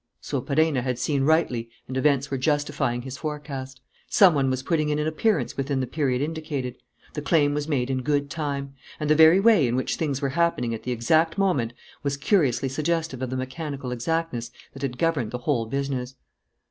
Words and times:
So 0.19 0.41
Perenna 0.41 0.81
had 0.81 0.97
seen 0.97 1.25
rightly 1.25 1.69
and 1.87 1.95
events 1.95 2.31
were 2.31 2.37
justifying 2.39 3.03
his 3.03 3.17
forecast. 3.17 3.81
Some 4.09 4.33
one 4.33 4.49
was 4.49 4.63
putting 4.63 4.89
in 4.89 4.97
an 4.97 5.05
appearance 5.05 5.55
within 5.55 5.79
the 5.79 5.85
period 5.85 6.23
indicated. 6.23 6.75
The 7.13 7.21
claim 7.21 7.53
was 7.53 7.67
made 7.67 7.91
in 7.91 8.01
good 8.01 8.27
time. 8.27 8.73
And 8.99 9.11
the 9.11 9.15
very 9.15 9.39
way 9.39 9.67
in 9.67 9.75
which 9.75 9.97
things 9.97 10.19
were 10.19 10.29
happening 10.29 10.73
at 10.73 10.81
the 10.81 10.91
exact 10.91 11.37
moment 11.37 11.73
was 12.01 12.17
curiously 12.17 12.67
suggestive 12.67 13.21
of 13.21 13.29
the 13.29 13.37
mechanical 13.37 13.91
exactness 13.91 14.49
that 14.73 14.81
had 14.81 14.97
governed 14.97 15.29
the 15.29 15.37
whole 15.45 15.67
business. 15.67 16.15